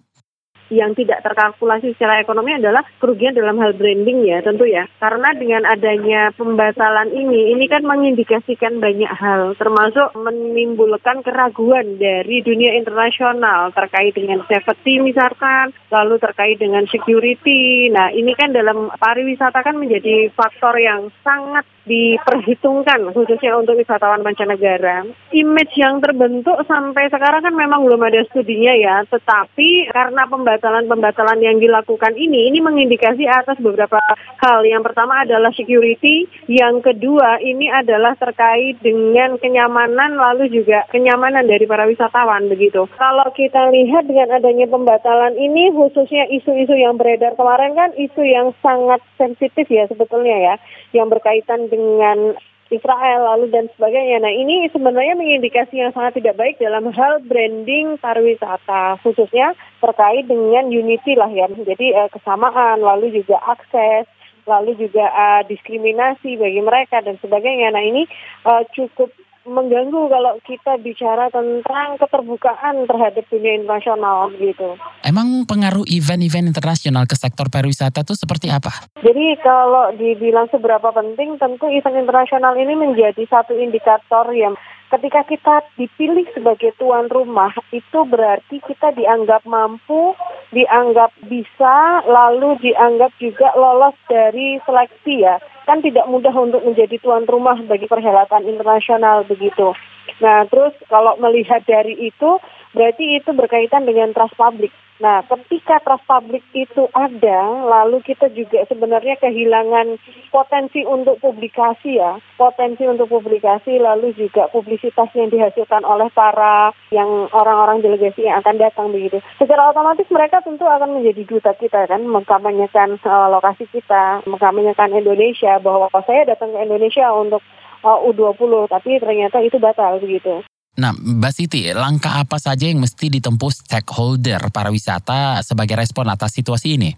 Yang 0.70 0.94
tidak 0.94 1.22
terkalkulasi 1.26 1.94
secara 1.98 2.22
ekonomi 2.22 2.58
adalah 2.58 2.86
kerugian 2.98 3.36
dalam 3.36 3.58
hal 3.62 3.76
branding 3.76 4.26
ya 4.26 4.42
tentu 4.42 4.66
ya. 4.66 4.86
Karena 5.02 5.34
dengan 5.36 5.66
adanya 5.66 6.32
pembatalan 6.34 7.14
ini, 7.14 7.54
ini 7.54 7.66
kan 7.70 7.86
mengindikasikan 7.86 8.82
banyak 8.82 9.12
hal 9.12 9.54
termasuk 9.58 10.14
menimbulkan 10.18 11.22
keraguan 11.26 11.98
dari 11.98 12.42
dunia 12.46 12.78
internasional 12.78 13.74
terkait 13.74 14.16
dengan 14.16 14.46
safety 14.46 15.02
misalkan, 15.02 15.74
lalu 15.90 16.22
terkait 16.22 16.58
dengan 16.62 16.86
security. 16.88 17.90
Nah 17.92 18.14
ini 18.14 18.34
kan 18.38 18.54
dalam 18.54 18.94
pariwisata 18.94 19.62
kan 19.62 19.76
menjadi 19.76 20.30
faktor 20.34 20.78
yang 20.78 21.10
sangat 21.26 21.66
diperhitungkan 21.90 23.10
khususnya 23.18 23.58
untuk 23.58 23.82
wisatawan 23.82 24.22
mancanegara. 24.22 25.10
Image 25.34 25.74
yang 25.74 25.98
terbentuk 25.98 26.62
sampai 26.70 27.10
sekarang 27.10 27.42
kan 27.42 27.56
memang 27.58 27.82
belum 27.82 28.06
ada 28.06 28.22
studinya 28.30 28.74
ya, 28.78 28.96
tetapi 29.10 29.90
karena 29.90 30.30
pembatalan-pembatalan 30.60 31.40
yang 31.40 31.56
dilakukan 31.64 32.20
ini, 32.20 32.52
ini 32.52 32.60
mengindikasi 32.60 33.24
atas 33.24 33.56
beberapa 33.64 33.96
hal. 34.44 34.60
Yang 34.68 34.92
pertama 34.92 35.24
adalah 35.24 35.56
security, 35.56 36.28
yang 36.52 36.84
kedua 36.84 37.40
ini 37.40 37.72
adalah 37.72 38.20
terkait 38.20 38.76
dengan 38.84 39.40
kenyamanan 39.40 40.20
lalu 40.20 40.52
juga 40.52 40.84
kenyamanan 40.92 41.48
dari 41.48 41.64
para 41.64 41.88
wisatawan 41.88 42.52
begitu. 42.52 42.92
Kalau 43.00 43.32
kita 43.32 43.72
lihat 43.72 44.12
dengan 44.12 44.36
adanya 44.36 44.68
pembatalan 44.68 45.40
ini 45.40 45.72
khususnya 45.72 46.28
isu-isu 46.28 46.76
yang 46.76 47.00
beredar 47.00 47.40
kemarin 47.40 47.72
kan 47.80 47.96
isu 47.96 48.20
yang 48.28 48.52
sangat 48.60 49.00
sensitif 49.16 49.64
ya 49.72 49.88
sebetulnya 49.88 50.36
ya, 50.36 50.56
yang 50.92 51.08
berkaitan 51.08 51.72
dengan 51.72 52.36
Israel 52.70 53.20
lalu 53.36 53.50
dan 53.50 53.66
sebagainya. 53.74 54.22
Nah 54.22 54.34
ini 54.34 54.70
sebenarnya 54.70 55.18
mengindikasi 55.18 55.82
yang 55.82 55.92
sangat 55.94 56.22
tidak 56.22 56.38
baik 56.38 56.62
dalam 56.62 56.90
hal 56.94 57.22
branding 57.26 57.98
pariwisata 57.98 59.02
khususnya 59.02 59.58
terkait 59.82 60.30
dengan 60.30 60.70
unity 60.70 61.18
lah 61.18 61.30
ya. 61.34 61.50
Jadi 61.50 61.98
uh, 61.98 62.10
kesamaan 62.14 62.82
lalu 62.82 63.22
juga 63.22 63.42
akses 63.42 64.06
lalu 64.50 64.74
juga 64.78 65.06
uh, 65.14 65.42
diskriminasi 65.46 66.38
bagi 66.38 66.62
mereka 66.62 67.02
dan 67.06 67.18
sebagainya. 67.22 67.70
Nah 67.70 67.84
ini 67.86 68.10
uh, 68.46 68.66
cukup 68.74 69.14
mengganggu 69.48 70.12
kalau 70.12 70.34
kita 70.44 70.76
bicara 70.84 71.32
tentang 71.32 71.96
keterbukaan 72.00 72.84
terhadap 72.84 73.24
dunia 73.32 73.60
internasional 73.60 74.32
gitu. 74.36 74.76
Emang 75.04 75.48
pengaruh 75.48 75.88
event-event 75.88 76.52
internasional 76.52 77.08
ke 77.08 77.16
sektor 77.16 77.48
pariwisata 77.48 78.04
itu 78.04 78.16
seperti 78.16 78.52
apa? 78.52 78.92
Jadi 79.00 79.40
kalau 79.40 79.96
dibilang 79.96 80.52
seberapa 80.52 80.92
penting, 80.92 81.40
tentu 81.40 81.72
event 81.72 81.98
internasional 82.04 82.54
ini 82.60 82.76
menjadi 82.76 83.24
satu 83.28 83.56
indikator 83.56 84.32
yang 84.36 84.60
ketika 84.90 85.22
kita 85.26 85.56
dipilih 85.78 86.26
sebagai 86.34 86.74
tuan 86.82 87.08
rumah 87.08 87.54
itu 87.70 88.00
berarti 88.10 88.58
kita 88.66 88.94
dianggap 88.98 89.46
mampu, 89.46 90.18
dianggap 90.50 91.14
bisa, 91.30 92.02
lalu 92.10 92.58
dianggap 92.60 93.14
juga 93.22 93.54
lolos 93.54 93.94
dari 94.10 94.58
seleksi 94.66 95.24
ya. 95.24 95.38
Kan 95.70 95.86
tidak 95.86 96.10
mudah 96.10 96.34
untuk 96.34 96.66
menjadi 96.66 96.98
tuan 96.98 97.30
rumah 97.30 97.62
bagi 97.70 97.86
perhelatan 97.86 98.50
internasional 98.50 99.22
begitu. 99.30 99.78
Nah, 100.18 100.50
terus 100.50 100.74
kalau 100.90 101.14
melihat 101.22 101.62
dari 101.70 101.94
itu, 102.10 102.42
berarti 102.74 103.22
itu 103.22 103.30
berkaitan 103.38 103.86
dengan 103.86 104.10
trust 104.18 104.34
publik. 104.34 104.74
Nah, 105.00 105.24
ketika 105.24 105.80
trust 105.80 106.04
publik 106.04 106.44
itu 106.52 106.92
ada, 106.92 107.40
lalu 107.64 108.04
kita 108.04 108.28
juga 108.36 108.68
sebenarnya 108.68 109.16
kehilangan 109.24 109.96
potensi 110.28 110.84
untuk 110.84 111.24
publikasi 111.24 112.04
ya, 112.04 112.20
potensi 112.36 112.84
untuk 112.84 113.08
publikasi, 113.08 113.80
lalu 113.80 114.12
juga 114.12 114.52
publisitas 114.52 115.08
yang 115.16 115.32
dihasilkan 115.32 115.88
oleh 115.88 116.12
para 116.12 116.76
yang 116.92 117.32
orang-orang 117.32 117.80
delegasi 117.80 118.28
yang 118.28 118.44
akan 118.44 118.60
datang 118.60 118.92
begitu. 118.92 119.24
Secara 119.40 119.72
otomatis 119.72 120.08
mereka 120.12 120.44
tentu 120.44 120.68
akan 120.68 121.00
menjadi 121.00 121.24
duta 121.24 121.56
kita 121.56 121.88
kan, 121.88 122.04
mengkampanyekan 122.04 123.00
uh, 123.00 123.32
lokasi 123.32 123.72
kita, 123.72 124.20
mengkampanyekan 124.28 124.92
Indonesia 124.92 125.64
bahwa 125.64 125.88
saya 126.04 126.28
datang 126.28 126.52
ke 126.52 126.60
Indonesia 126.60 127.08
untuk 127.16 127.40
uh, 127.88 128.04
U20, 128.04 128.68
tapi 128.68 129.00
ternyata 129.00 129.40
itu 129.40 129.56
batal 129.64 130.04
begitu. 130.04 130.44
Nah, 130.80 130.96
Mbak 130.96 131.34
Siti, 131.36 131.68
langkah 131.76 132.24
apa 132.24 132.40
saja 132.40 132.64
yang 132.64 132.80
mesti 132.80 133.12
ditempuh 133.12 133.52
stakeholder 133.52 134.48
pariwisata 134.48 135.44
sebagai 135.44 135.76
respon 135.76 136.08
atas 136.08 136.32
situasi 136.32 136.80
ini? 136.80 136.96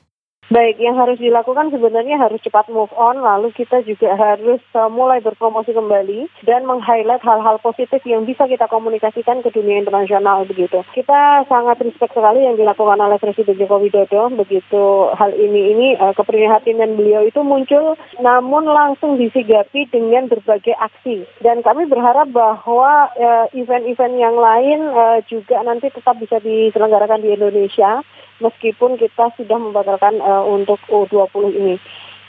Baik, 0.52 0.84
yang 0.84 1.00
harus 1.00 1.16
dilakukan 1.16 1.72
sebenarnya 1.72 2.20
harus 2.20 2.44
cepat 2.44 2.68
move 2.68 2.92
on, 3.00 3.24
lalu 3.24 3.56
kita 3.56 3.88
juga 3.88 4.20
harus 4.20 4.60
uh, 4.76 4.92
mulai 4.92 5.24
berpromosi 5.24 5.72
kembali 5.72 6.28
dan 6.44 6.68
meng-highlight 6.68 7.24
hal-hal 7.24 7.56
positif 7.64 8.04
yang 8.04 8.28
bisa 8.28 8.44
kita 8.52 8.68
komunikasikan 8.68 9.40
ke 9.40 9.50
dunia 9.56 9.80
internasional 9.80 10.44
begitu. 10.44 10.84
Kita 10.92 11.48
sangat 11.48 11.80
respect 11.80 12.12
sekali 12.12 12.44
yang 12.44 12.60
dilakukan 12.60 13.00
oleh 13.00 13.16
Presiden 13.16 13.56
Joko 13.56 13.80
Widodo 13.80 14.28
begitu 14.36 15.16
hal 15.16 15.32
ini 15.40 15.72
ini 15.72 15.88
uh, 15.96 16.12
keprihatinan 16.20 17.00
beliau 17.00 17.24
itu 17.24 17.40
muncul 17.48 17.96
namun 18.20 18.68
langsung 18.68 19.16
disigapi 19.16 19.88
dengan 19.88 20.28
berbagai 20.28 20.76
aksi 20.76 21.24
dan 21.40 21.64
kami 21.64 21.88
berharap 21.88 22.28
bahwa 22.28 23.08
uh, 23.16 23.48
event-event 23.56 24.20
yang 24.20 24.36
lain 24.36 24.84
uh, 24.92 25.24
juga 25.32 25.64
nanti 25.64 25.88
tetap 25.96 26.20
bisa 26.20 26.44
diselenggarakan 26.44 27.24
di 27.24 27.40
Indonesia 27.40 28.04
meskipun 28.42 28.98
kita 28.98 29.32
sudah 29.38 29.58
membatalkan 29.62 30.20
uh, 30.20 30.44
untuk 30.50 30.82
U20 30.90 31.56
ini. 31.56 31.76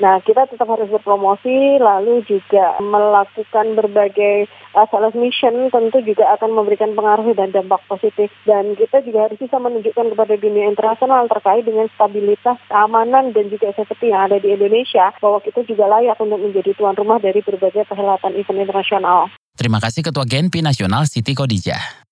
Nah, 0.02 0.18
kita 0.18 0.50
tetap 0.50 0.66
harus 0.66 0.90
berpromosi, 0.90 1.78
lalu 1.78 2.26
juga 2.26 2.74
melakukan 2.82 3.78
berbagai 3.78 4.50
uh, 4.74 4.82
sales 4.90 5.14
mission 5.14 5.70
tentu 5.70 6.02
juga 6.02 6.32
akan 6.34 6.58
memberikan 6.58 6.96
pengaruh 6.98 7.30
dan 7.38 7.54
dampak 7.54 7.78
positif. 7.86 8.32
Dan 8.42 8.74
kita 8.74 9.04
juga 9.06 9.30
harus 9.30 9.38
bisa 9.38 9.62
menunjukkan 9.62 10.10
kepada 10.16 10.34
dunia 10.40 10.66
internasional 10.66 11.30
terkait 11.30 11.62
dengan 11.62 11.86
stabilitas, 11.94 12.58
keamanan, 12.66 13.30
dan 13.30 13.46
juga 13.46 13.70
safety 13.78 14.10
yang 14.10 14.26
ada 14.26 14.42
di 14.42 14.50
Indonesia, 14.50 15.14
bahwa 15.22 15.38
kita 15.38 15.62
juga 15.70 15.86
layak 15.86 16.18
untuk 16.18 16.40
menjadi 16.40 16.74
tuan 16.74 16.98
rumah 16.98 17.22
dari 17.22 17.38
berbagai 17.38 17.86
perhelatan 17.86 18.34
event 18.34 18.58
internasional. 18.58 19.30
Terima 19.54 19.78
kasih 19.78 20.02
Ketua 20.02 20.26
Genpi 20.26 20.66
Nasional 20.66 21.06
Siti 21.06 21.36
Kodijah. 21.36 22.02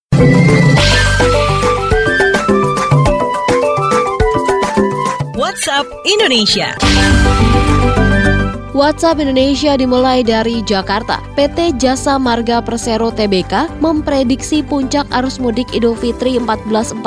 WhatsApp 5.50 5.90
Indonesia. 6.06 6.78
WhatsApp 8.70 9.18
Indonesia 9.18 9.74
dimulai 9.74 10.22
dari 10.22 10.62
Jakarta. 10.62 11.18
PT 11.34 11.74
Jasa 11.74 12.22
Marga 12.22 12.62
Persero 12.62 13.10
Tbk 13.10 13.82
memprediksi 13.82 14.62
puncak 14.62 15.10
arus 15.10 15.42
mudik 15.42 15.66
Idul 15.74 15.98
Fitri 15.98 16.38
1444 16.38 17.02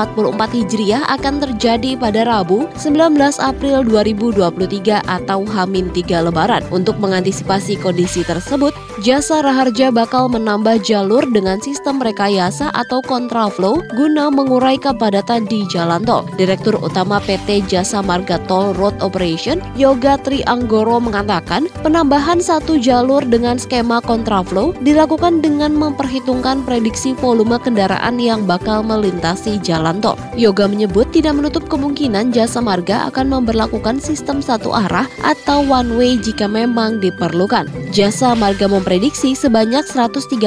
Hijriah 0.59 1.07
akan 1.07 1.39
terjadi 1.39 1.95
pada 1.95 2.27
Rabu 2.27 2.67
19 2.75 3.15
April 3.39 3.87
2023 3.87 5.07
atau 5.07 5.47
Hamin 5.47 5.87
3 5.95 6.27
Lebaran. 6.27 6.67
Untuk 6.75 6.99
mengantisipasi 6.99 7.79
kondisi 7.79 8.27
tersebut, 8.27 8.75
Jasa 9.03 9.43
Raharja 9.43 9.91
bakal 9.91 10.31
menambah 10.31 10.79
jalur 10.79 11.27
dengan 11.27 11.59
sistem 11.59 11.99
rekayasa 11.99 12.71
atau 12.71 13.03
kontraflow 13.03 13.83
guna 13.99 14.31
mengurai 14.31 14.79
kepadatan 14.79 15.43
di 15.43 15.67
jalan 15.67 16.07
tol. 16.07 16.23
Direktur 16.39 16.79
Utama 16.79 17.19
PT 17.19 17.67
Jasa 17.67 17.99
Marga 17.99 18.39
Tol 18.47 18.71
Road 18.71 18.95
Operation, 19.03 19.59
Yoga 19.75 20.15
Tri 20.23 20.39
Anggoro 20.47 21.03
mengatakan 21.03 21.67
penambahan 21.83 22.39
satu 22.39 22.79
jalur 22.79 23.19
dengan 23.27 23.59
skema 23.59 23.99
kontraflow 23.99 24.71
dilakukan 24.87 25.43
dengan 25.43 25.75
memperhitungkan 25.75 26.63
prediksi 26.63 27.11
volume 27.11 27.59
kendaraan 27.59 28.15
yang 28.23 28.47
bakal 28.47 28.87
melintasi 28.87 29.59
jalan 29.59 29.99
tol. 29.99 30.15
Yoga 30.39 30.63
menyebut 30.63 31.11
tidak 31.11 31.35
menutup 31.35 31.67
kemungkinan 31.67 32.31
jasa 32.31 32.63
marga 32.63 33.11
akan 33.11 33.35
memperlakukan 33.35 33.99
sistem 33.99 34.39
satu 34.39 34.71
arah 34.71 35.11
atau 35.27 35.59
one 35.67 35.91
way 35.99 36.15
jika 36.15 36.47
memang 36.47 37.03
diperlukan. 37.03 37.67
Jasa 37.91 38.31
marga 38.31 38.71
memprediksi 38.93 39.33
sebanyak 39.33 39.89
138 39.89 40.37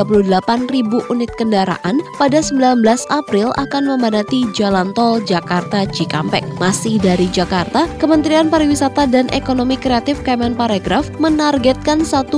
ribu 0.71 1.03
unit 1.11 1.27
kendaraan 1.35 1.99
pada 2.15 2.39
19 2.39 2.79
April 3.11 3.51
akan 3.59 3.83
memadati 3.91 4.47
jalan 4.55 4.95
tol 4.95 5.19
Jakarta 5.19 5.83
Cikampek. 5.83 6.47
Masih 6.63 7.03
dari 7.03 7.27
Jakarta, 7.35 7.91
Kementerian 7.99 8.47
Pariwisata 8.47 9.11
dan 9.11 9.27
Ekonomi 9.35 9.75
Kreatif 9.75 10.23
Kemenparekraf 10.23 11.11
menargetkan 11.19 12.07
1,4 12.07 12.31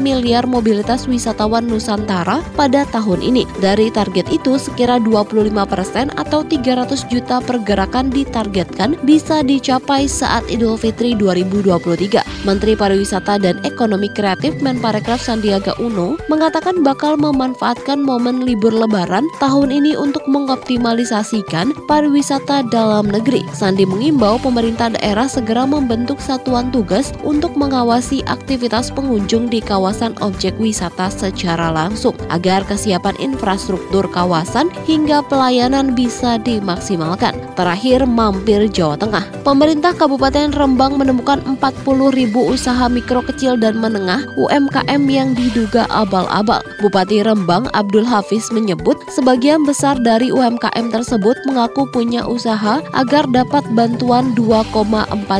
miliar 0.00 0.48
mobilitas 0.48 1.04
wisatawan 1.04 1.68
Nusantara 1.68 2.40
pada 2.56 2.88
tahun 2.88 3.20
ini. 3.20 3.44
Dari 3.60 3.92
target 3.92 4.32
itu, 4.32 4.56
sekira 4.56 4.96
25 4.96 5.44
persen 5.68 6.08
atau 6.16 6.40
300 6.40 7.04
juta 7.12 7.44
pergerakan 7.44 8.08
ditargetkan 8.08 8.96
bisa 9.04 9.44
dicapai 9.44 10.08
saat 10.08 10.48
Idul 10.48 10.80
Fitri 10.80 11.12
2023. 11.12 12.48
Menteri 12.48 12.72
Pariwisata 12.80 13.36
dan 13.36 13.60
Ekonomi 13.60 14.08
Kreatif 14.08 14.56
Menparekraf 14.64 15.33
Sandiaga 15.34 15.74
Uno 15.82 16.14
mengatakan 16.30 16.86
bakal 16.86 17.18
memanfaatkan 17.18 17.98
momen 17.98 18.46
libur 18.46 18.70
lebaran 18.70 19.26
tahun 19.42 19.74
ini 19.74 19.98
untuk 19.98 20.22
mengoptimalisasikan 20.30 21.74
pariwisata 21.90 22.70
dalam 22.70 23.10
negeri. 23.10 23.42
Sandi 23.50 23.82
mengimbau 23.82 24.38
pemerintah 24.38 24.94
daerah 24.94 25.26
segera 25.26 25.66
membentuk 25.66 26.22
satuan 26.22 26.70
tugas 26.70 27.10
untuk 27.26 27.58
mengawasi 27.58 28.22
aktivitas 28.30 28.94
pengunjung 28.94 29.50
di 29.50 29.58
kawasan 29.58 30.14
objek 30.22 30.54
wisata 30.62 31.10
secara 31.10 31.74
langsung 31.74 32.14
agar 32.30 32.62
kesiapan 32.70 33.18
infrastruktur 33.18 34.06
kawasan 34.14 34.70
hingga 34.86 35.18
pelayanan 35.26 35.98
bisa 35.98 36.38
dimaksimalkan. 36.46 37.34
Terakhir, 37.54 38.02
mampir 38.02 38.66
Jawa 38.66 38.98
Tengah. 38.98 39.22
Pemerintah 39.46 39.94
Kabupaten 39.94 40.50
Rembang 40.50 40.98
menemukan 40.98 41.38
40 41.46 42.10
ribu 42.10 42.50
usaha 42.50 42.90
mikro 42.90 43.22
kecil 43.22 43.54
dan 43.54 43.78
menengah 43.78 44.26
UMKM 44.34 45.02
yang 45.06 45.38
diduga 45.38 45.86
abal-abal. 45.86 46.58
Bupati 46.82 47.22
Rembang 47.22 47.70
Abdul 47.70 48.02
Hafiz 48.02 48.50
menyebut 48.50 48.98
sebagian 49.12 49.62
besar 49.62 49.94
dari 50.02 50.34
UMKM 50.34 50.90
tersebut 50.90 51.38
mengaku 51.46 51.86
punya 51.94 52.26
usaha 52.26 52.82
agar 52.96 53.24
dapat 53.30 53.62
bantuan 53.78 54.34
2,4 54.34 54.82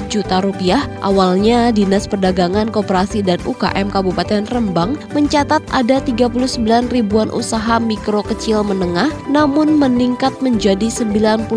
juta 0.07 0.39
rupiah. 0.45 0.87
Awalnya 1.03 1.75
Dinas 1.75 2.07
Perdagangan 2.07 2.71
Koperasi 2.71 3.27
dan 3.27 3.43
UKM 3.43 3.91
Kabupaten 3.91 4.47
Rembang 4.55 4.95
mencatat 5.17 5.65
ada 5.75 5.99
39 5.99 6.63
ribuan 6.95 7.29
usaha 7.35 7.83
mikro 7.83 8.23
kecil 8.23 8.63
menengah 8.63 9.11
namun 9.27 9.75
meningkat 9.81 10.33
menjadi 10.39 10.87
99 10.87 11.51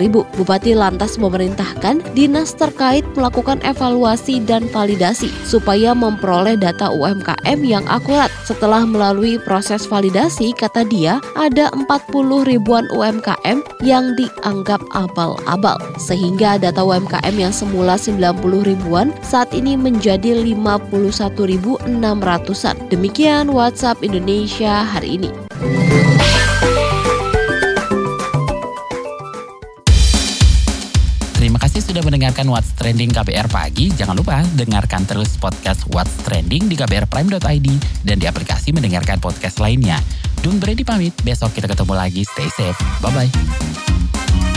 ribu. 0.00 0.24
Bupati 0.40 0.72
lantas 0.72 1.20
memerintahkan 1.20 2.00
dinas 2.16 2.56
terkait 2.56 3.04
melakukan 3.12 3.60
evaluasi 3.60 4.40
dan 4.40 4.64
validasi 4.72 5.28
supaya 5.44 5.92
memperoleh 5.92 6.56
data 6.56 6.88
UMKM 6.88 7.60
yang 7.60 7.84
akurat. 7.92 8.32
Setelah 8.48 8.88
melalui 8.88 9.36
proses 9.44 9.84
validasi, 9.84 10.56
kata 10.56 10.88
dia, 10.88 11.20
ada 11.36 11.68
40 11.74 12.48
ribuan 12.48 12.88
UMKM 12.94 13.60
yang 13.84 14.16
dianggap 14.16 14.80
abal-abal. 14.96 15.76
Sehingga 16.00 16.56
data 16.56 16.80
UMKM 16.80 17.36
yang 17.36 17.52
semula 17.52 18.00
90 18.00 18.40
ribuan 18.64 19.12
saat 19.20 19.52
ini 19.52 19.76
menjadi 19.76 20.14
menjadi 20.14 20.46
51.600-an. 20.54 22.76
Demikian 22.92 23.50
WhatsApp 23.50 24.06
Indonesia 24.06 24.86
hari 24.86 25.18
ini. 25.18 25.30
Mendengarkan 32.34 32.50
What's 32.50 32.74
Trending 32.74 33.14
KBR 33.14 33.46
Pagi, 33.46 33.94
jangan 33.94 34.18
lupa 34.18 34.42
dengarkan 34.58 35.06
terus 35.06 35.38
podcast 35.38 35.86
What's 35.94 36.18
Trending 36.26 36.66
di 36.66 36.74
kbrprime.id 36.74 37.68
dan 38.02 38.16
di 38.18 38.26
aplikasi 38.26 38.74
mendengarkan 38.74 39.22
podcast 39.22 39.62
lainnya. 39.62 40.02
Don 40.42 40.58
Brady 40.58 40.82
pamit, 40.82 41.14
besok 41.22 41.54
kita 41.54 41.70
ketemu 41.70 41.94
lagi. 41.94 42.26
Stay 42.26 42.50
safe. 42.50 42.74
Bye-bye. 42.98 43.30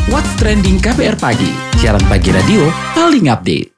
What's 0.09 0.33
Trending 0.41 0.81
KBR 0.81 1.21
Pagi, 1.21 1.53
siaran 1.77 2.01
pagi 2.09 2.33
radio 2.33 2.65
paling 2.97 3.29
update. 3.29 3.76